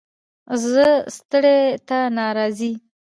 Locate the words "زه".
0.71-0.87